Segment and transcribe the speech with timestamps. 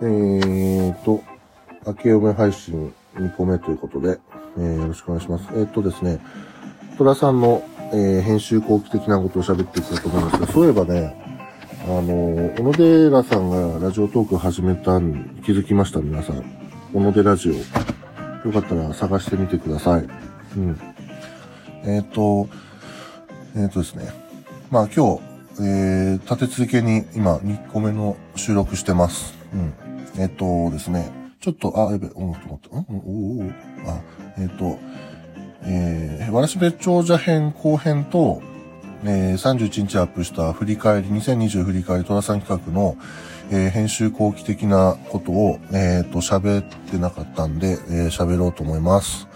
[0.00, 1.24] えーと、
[1.84, 4.20] 明けおめ配信2個目ということで、
[4.56, 5.48] えー、よろしくお願いします。
[5.52, 6.20] えー、っとですね、
[6.96, 11.16] トラさんの、えー、編集後期的なことを喋っていこうと思いますが、そういえばね、
[11.84, 13.50] あの、小野寺さん
[13.80, 16.44] がラジオトーク始めたん気づきました、皆さん。
[16.92, 17.54] 小野寺ラジオ。
[17.54, 20.06] よかったら探してみてください。
[20.56, 20.80] うん。
[21.84, 22.48] えっ、と、
[23.56, 24.12] えっ、とですね。
[24.70, 25.22] まあ今日、
[25.60, 29.34] えー、立て続けに今2個目の収録してます。
[29.52, 29.87] うん。
[30.16, 31.10] えっ、とですね。
[31.40, 32.96] ちょっと、あ、やべ、おっと待って、ん？
[32.96, 33.50] おお
[33.86, 34.00] あ、
[34.38, 34.78] えっ、と、
[35.62, 38.42] えー、わらしべ長者編後編と、
[39.04, 42.96] えー、31日アップした振り返り、2020振り返りトラさん企画の、
[43.50, 49.28] えー、編集後期的なことを、えっ、ー、と、喋ってなかったんで、えー、喋ろうと思います。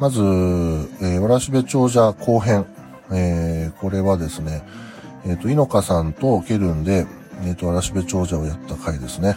[0.00, 2.66] まず、えー、わらしべ長者後編。
[3.12, 4.62] えー、これはですね、
[5.24, 7.06] えっ、ー、と、井の香さんとケルンで、
[7.44, 9.36] えっ、ー、と、わらしべ長者をやった回ですね。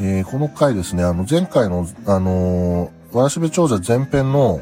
[0.00, 4.60] えー、この回ですね、あの、前回の、あのー、わらしべ長者前編の、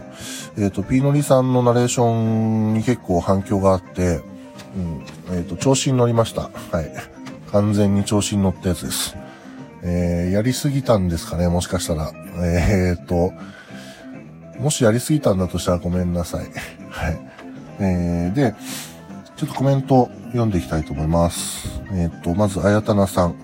[0.59, 4.21] えっ、ー、と、ピーノリさんのナレーションに結構反響があって、
[4.77, 6.43] うん、えっ、と、調子に乗りました。
[6.43, 6.93] はい。
[7.53, 9.17] 完全に調子に乗ったやつです。
[9.83, 12.13] えー、やりすぎたんですかね、もしかしたら。
[12.43, 13.33] えっ、と、
[14.59, 16.47] もしやりすぎたんだとしたらごめんなさい。
[16.91, 17.21] はい。
[17.79, 18.55] えー、で、
[19.37, 21.81] ちょっとコメント読んでいきたいと思います。
[21.93, 23.35] えっ、と、まず、あやたなさん。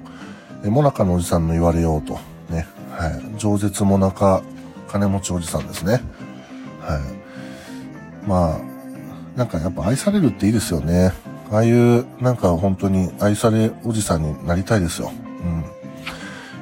[0.64, 2.14] え、もなかのおじさんの言われようと。
[2.50, 2.66] ね。
[2.90, 3.12] はい。
[3.38, 4.42] 饒舌もなか、
[4.88, 6.00] 金持ちおじさんですね。
[6.80, 8.28] はい。
[8.28, 8.60] まあ、
[9.36, 11.12] なんかやっぱ愛されるっていいですよね。
[11.50, 15.10] ああいう、なんか本当に愛されおじさんになりたいですよ。
[15.10, 15.64] うん。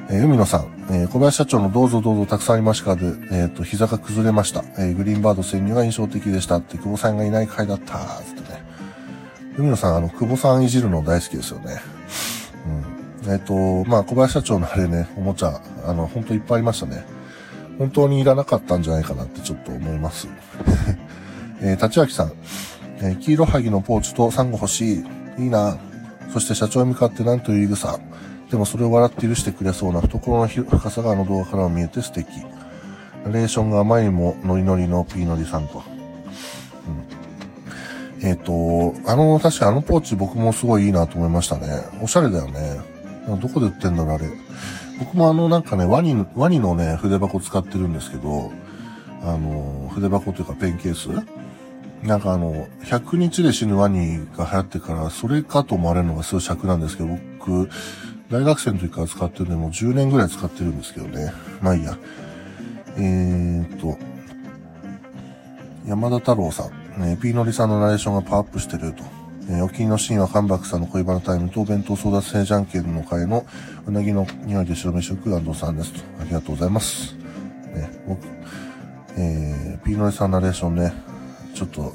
[0.09, 4.63] えー、海野さん、えー、小林社長のどうぞどうぞたくさんありましたで、えっ、ー、と、膝が崩れました。
[4.77, 8.63] えー、グリーンバード潜入が印象的でしたって、久保さんがいない回だった、つってね。
[9.57, 11.94] 海野さん、あの、久保さんいじるの大好きですよね。
[13.27, 17.05] えっ、ー、と、まあ、小林社長のあれね、おもちゃ、あの、本当いっぱいありましたね。
[17.77, 20.27] 本当にいらなかったんじゃないかなってちょっと思います。
[21.61, 22.33] えー、立脇さん、
[22.99, 25.05] えー、黄色はぎのポーチとサンゴ欲しい。
[25.37, 25.77] いいな。
[26.31, 27.99] そして社長に向かって何という言い草。
[28.49, 32.27] でもそれを笑って許してくれそうな懐の深さがあの動画からも見えて素敵。
[33.25, 35.83] ナレーションがあまりにもノリノリのピーノリさんと。
[38.21, 41.67] うん、えっ、ー、と、あの、確かあのポーチ僕もすごいいいなと思いましたね。
[42.01, 42.94] おしゃれだよね。
[43.27, 44.25] どこで売ってんだろう、あれ。
[44.99, 48.51] 僕もあの、なんかね、ワニ、ワニのね、筆箱使ってるんですけど、
[49.23, 51.09] あの、筆箱というかペンケース？
[52.05, 57.69] なんかあの、100日で死ぬワニが流行ってから、それかと思われるのがすごい尺なんですけど、僕、
[58.29, 61.31] 大学生の時から使ってるんで、もう10年ぐらい使ってるんですけどね。
[61.61, 61.97] まあいいや。
[62.97, 63.97] えーと、
[65.85, 67.01] 山田太郎さん。
[67.01, 69.03] ね、ピーノリさんのナレーションがパワーアップしてると。
[69.49, 73.45] えー、お気にのシーンはカンバクさんの恋バナタイムと弁当争奪戦じゃんけんの会の
[73.85, 75.99] うなぎの匂いで白飯食う安藤さんですと。
[76.21, 77.15] ありがとうございます。
[77.75, 78.25] ね、僕、
[79.17, 80.93] えー、ピーノリさんナレーションね、
[81.53, 81.93] ちょっと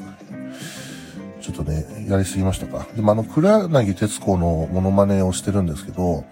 [1.40, 2.86] ちょっとね、やりすぎましたか。
[2.94, 6.24] でもあの、黒柳徹子のモノマネをしてるんですけど、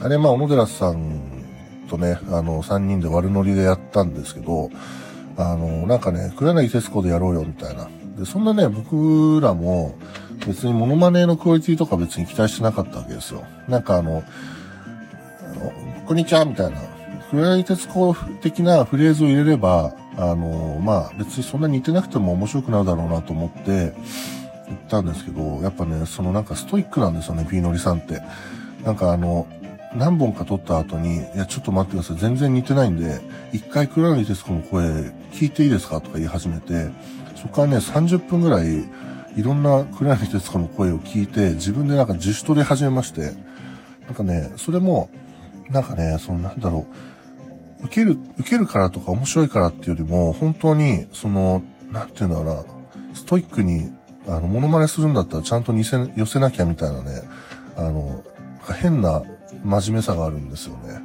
[0.00, 1.44] あれまあ、小野寺さん
[1.88, 4.70] とね、あの、3人で悪ノリでやったんですけど、
[5.36, 7.88] あの、なんかね、黒柳徹子でやろうよみたいな。
[8.16, 9.94] で、そんなね、僕らも
[10.46, 13.44] 別にモノマネのクオリティとか別に期待してなかったわけですよ。
[13.68, 14.22] なんかあの、
[16.06, 16.80] こんにちはみたいな。
[17.30, 23.92] 黒柳徹子的なフレーズを入れれば、あの、まあ別にそんなに似てなくても面白くなるだろうなと思って、
[24.66, 28.22] 言ったんですけど、やっぱね、そのなんかストイックなんですよね、ピーノリさんって。
[28.84, 29.46] なんかあの、
[29.94, 32.16] 何本か撮った後に、いや、ちょっと待ってください。
[32.18, 33.20] 全然似てないんで、
[33.52, 34.84] 一回黒柳徹子の声
[35.32, 36.90] 聞いていいですかとか言い始めて、
[37.36, 38.84] そこからね、30分ぐらい、
[39.36, 43.32] いろんな黒柳徹子の声を聞いて、自分でなんか自主トレ始めまして、
[44.06, 45.10] なんかね、それも、
[45.70, 46.86] なんかね、そのなんだろ
[47.82, 52.64] う、受ける、受けるからとか面白いからっていうよりも、本当に、その、なんていうんだろうな、
[53.14, 53.92] ストイックに
[54.28, 57.22] あの、モノマネするんだったらちゃんと似せ、寄せなきゃみたいなね、
[57.76, 58.24] あの、
[58.80, 59.22] 変な
[59.64, 61.00] 真面目さがあるんですよね。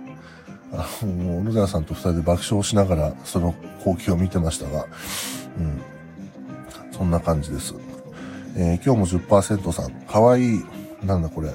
[0.74, 4.86] あの、小野寺さんと二人で爆笑しながら、その光景を見てましたが、
[5.58, 5.82] うん。
[7.02, 7.74] そんな感じです。
[8.56, 10.64] えー、今日も10%さん、かわいい、
[11.04, 11.52] なんだこれ、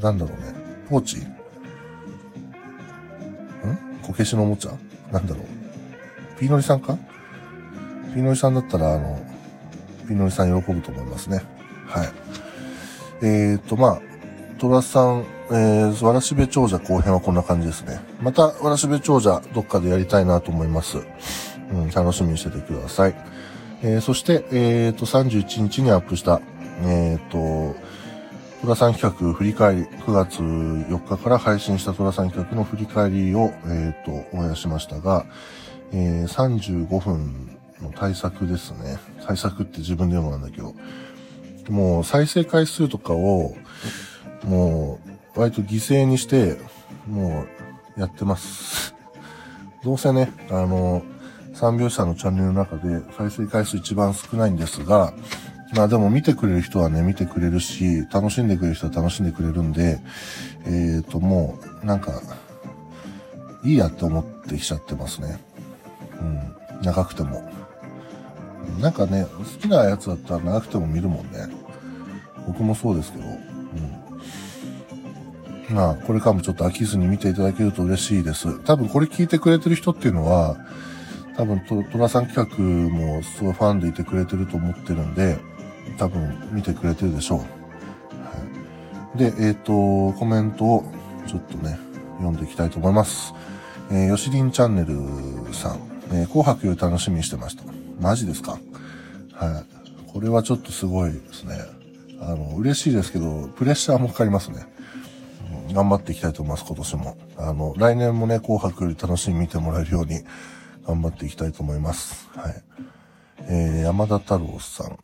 [0.00, 0.54] なんだろうね、
[0.88, 1.26] ポーチん？
[4.06, 4.70] こけしのおもちゃ？
[5.10, 5.46] なんだろう
[6.38, 6.96] ピーノリさんか？
[8.14, 9.20] ピーノリさんだったら、あの、
[10.06, 11.42] ピーノリさん喜ぶと思いますね。
[11.88, 12.08] はい。
[13.22, 14.00] えーと、まあ、
[14.58, 17.98] トラさん、えー、わらしべ長者後編はこんな感じですね。
[18.20, 20.98] また、わらしべ長者どっかでやりたいなと思います。
[21.72, 23.14] うん、楽しみにしててください。
[23.86, 26.40] えー、そして、えーと、31日にアップした、
[26.84, 27.78] えーと、
[28.62, 35.26] トラさん企画振り返り、9月4日から配信したトラさん企画の振り返りを、えっ、と、オンエアしましたが、
[35.92, 38.96] え、35分の対策ですね。
[39.26, 40.74] 対策って自分で言うのなんだけど、
[41.68, 43.54] もう再生回数とかを、
[44.44, 44.98] も
[45.34, 46.56] う、割と犠牲にして、
[47.06, 47.44] も
[47.96, 48.94] う、やってます。
[49.84, 51.02] どうせね、あの、
[51.54, 55.14] 三拍子さんのチャンネルの中で再生回数一番少ないんですが、
[55.74, 60.00] まあでも見てくれる人はね、見てくれるし、楽しんでくれる人は楽しんでくれるんで、
[60.66, 62.20] えっ、ー、ともう、なんか、
[63.64, 65.38] いいやって思ってきちゃってますね。
[66.20, 66.56] うん。
[66.82, 67.48] 長くても。
[68.80, 71.46] なんかね、好きなやつだったら長くても見るもんね。
[72.46, 73.24] 僕もそうですけど。
[73.24, 73.28] う
[75.72, 75.74] ん。
[75.74, 78.58] まあ、これからもちょっと飽きずに見ていただけると嬉しいです。
[78.64, 80.56] 多分これ聞いてくれてる人っていうのは、
[81.36, 82.58] 多分ト、トラさん企画
[82.90, 85.38] もすごいファンでいてくれてると思ってるんで、
[85.98, 87.38] 多分見てくれてるでしょう。
[87.38, 87.44] は
[89.14, 90.92] い、で、えっ、ー、と、コメントを
[91.26, 91.78] ちょっとね、
[92.18, 93.34] 読んでいきたいと思います。
[93.90, 94.94] えー、よしりんチャンネル
[95.54, 95.78] さん、
[96.12, 97.64] えー、紅白より楽しみにしてました。
[98.00, 98.52] マジですか？
[99.32, 100.10] はい。
[100.12, 101.58] これはちょっとすごいですね。
[102.20, 104.66] あの、嬉しいですけど、プレッシャーもかかりますね。
[105.72, 107.16] 頑張っていきたいと思います、今年も。
[107.36, 110.20] あの、来年もね、紅白より楽しみに見てもらえるように
[110.86, 112.28] 頑張っていきたいと思います。
[112.36, 112.62] はい。
[113.48, 114.98] えー、山田太郎さん。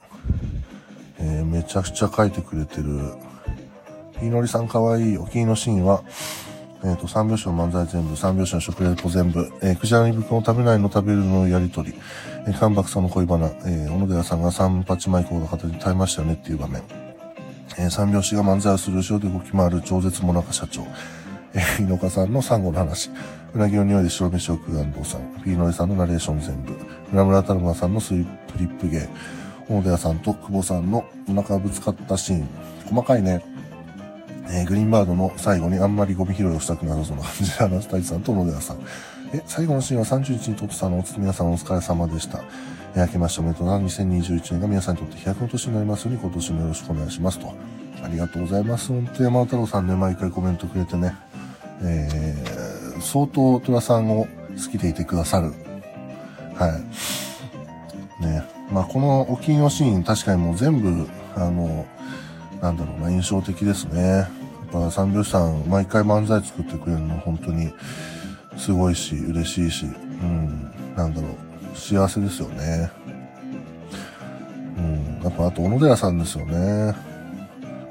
[1.19, 3.13] えー、めちゃくちゃ書いてくれてる。
[4.19, 5.19] ひいのりさんかわいい。
[5.19, 6.03] お気に入りのシーンは、
[6.83, 11.95] えっ、ー、と、三拍子の漫才全部、三拍子の食レポ全部、えー、クジラに袋を食べないの食べるのやりとり、
[12.47, 16.83] えー、関白さんの恋バナ、えー、小野寺さんが三八マイクほど方に耐えましたよねっていう場面、
[17.79, 20.87] えー、三拍子が漫才をする後ろで動き回る超絶もなか社長、
[21.55, 23.11] えー、井岡さんのサンゴの話、
[23.55, 26.77] うなぎの匂いで白飯を食う安藤さん、ピーノリさんのナレーション全部、
[27.11, 29.09] 村村太郎さんのスリップリップゲー、
[29.69, 32.49] 小野寺さんと久保さんのお腹ぶつかったシーン、
[32.87, 33.45] 細かいね。
[34.53, 38.79] えー、グリーンバードの最後にあんまりゴミ拾いをしたくなさそうな感じで、アナスタイさんと野寺さん。
[39.33, 42.41] え、最後のシーンは30日に撮ったのおつ皆さんお疲れ様でした。
[42.95, 47.55] えー、明けましておめでとうな2021年が皆さんにとって飛躍の年になりますように今年もよろしくお願いしますと。
[48.03, 48.89] ありがとうございます。
[48.89, 51.15] 本当山太郎さんね、毎回コメントくれてね、
[51.83, 55.53] えー、相当虎さんを好きでいてくださる。
[56.55, 56.81] は
[58.21, 58.25] い。
[58.25, 58.45] ね。
[58.71, 61.87] まあ、このお気に入りのシーン、確かにもう全部、あの、
[62.61, 64.01] なんだろうな、印象的ですね。
[64.03, 64.29] やっ
[64.73, 67.73] ぱ三拍子さん、毎回漫才作ってくれるの本当に
[68.57, 72.91] すごいし、嬉しいし、うん、なんだろう、幸せですよね。
[74.77, 76.95] うん、やっぱあと、小野寺さんですよね。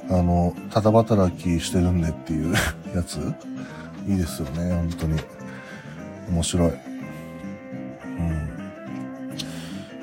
[0.10, 2.54] あの、ただ働きしてるんでっていう
[2.96, 3.20] やつ。
[4.08, 5.20] いいですよね、本当に。
[6.30, 6.70] 面白い。
[6.70, 6.78] うん。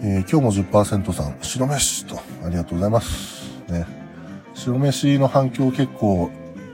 [0.03, 3.51] えー、今日も10%さん、白飯と、ありがとうございます。
[3.69, 3.87] ね。
[4.55, 6.31] 白飯の反響結構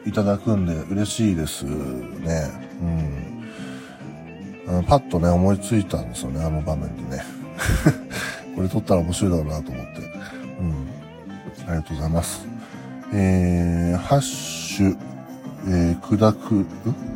[0.07, 2.51] いただくんで嬉しいですね。
[2.81, 3.23] うん。
[4.69, 7.23] あのパッとね、思いついたんですよね、あの場面でね。
[8.57, 10.01] これ撮ったら面白いだろうなと思って。
[10.61, 11.69] うん。
[11.69, 12.47] ありがとうございます。
[13.15, 14.97] えー、ハッシュ、
[15.67, 16.67] えー、砕く、ん？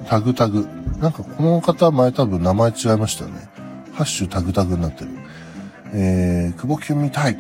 [0.07, 0.67] タグタグ。
[1.01, 3.49] なんかこの方前多分名前違いましたよね。
[3.93, 5.11] ハッシュタグタグになってる。
[5.93, 7.37] えー、久保キュン見たい。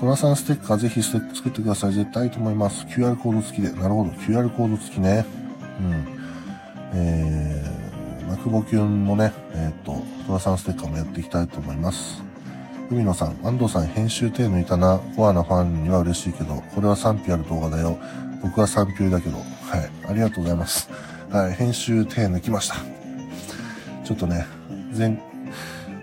[0.00, 1.92] トラさんステッカーぜひステック作ってください。
[1.92, 2.86] 絶対いいと思います。
[2.86, 3.72] QR コード付きで。
[3.72, 4.10] なるほど。
[4.10, 5.24] QR コード付きね。
[5.80, 6.06] うん。
[6.94, 12.22] えー、マクボキュンもね、えっ、と、トラさんステッカーもやっていきたいと思います。
[12.90, 15.00] 海野さん、安藤さん編集手抜いたな。
[15.16, 17.96] コアなファンには嬉しいけど、これは賛否ある動画だよ。
[18.42, 19.38] 僕は賛否だけど。
[19.72, 19.90] はい。
[20.10, 20.90] ありがとうございます。
[21.30, 21.54] はい。
[21.54, 22.76] 編集手抜きました。
[24.04, 24.44] ちょっとね、
[24.94, 25.16] 前、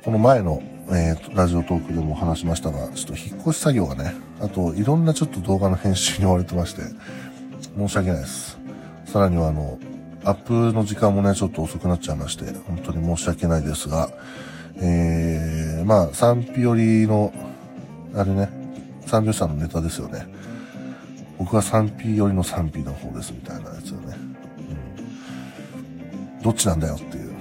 [0.04, 6.82] この前のえー、ラジオトークでも話しましたが、ちょっと引っ越し作業がね、あといろんなちょっと動画の編集に追われてまして、
[7.78, 8.58] 申し訳ないです。
[9.06, 9.78] さらにはあの、
[10.24, 14.10] アップの時間もね、ちょっと遅くなっちゃいまして、本当に申し訳ないですが、
[14.78, 17.32] えー、まあ、賛否よりの、
[18.16, 18.50] あれね、
[19.06, 20.26] 賛美さんのネタですよね。
[21.40, 24.16] 僕は賛否よりの賛否の方ですみたいなやつよね。
[26.38, 27.34] うん、どっちなんだよっていう。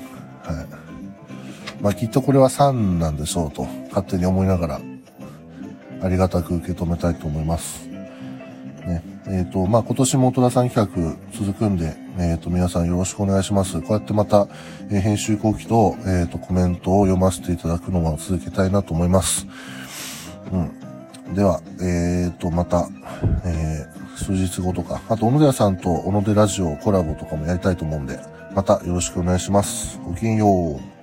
[0.45, 1.83] はい。
[1.83, 4.81] まあきっとこれは3なんでしょうと、勝手に思いながら、
[6.00, 7.88] ありがたく受け止めたいと思います。
[8.88, 9.02] ね。
[9.26, 13.81] えっ、ー、と、まあ今年も虎さん企画続くんで、えっ、ー、と、皆さんよろしくお願いします。
[13.81, 14.49] こうやってまた、
[14.90, 19.47] えー、編集後期と、えっ、と、コメントを読ませていただくのも続けたいなと思います。
[20.52, 20.88] うん。
[21.35, 22.89] では、えっ、と、また、
[23.45, 28.19] えー数日後とか、あと、小野寺さんと小野寺ラジオコラボとかもやりたいと思うんで、
[28.53, 30.01] またよろしくお願いします。
[30.05, 30.98] ごきげんよう。